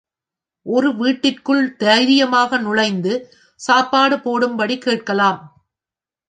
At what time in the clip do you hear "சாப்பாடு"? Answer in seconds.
3.59-4.17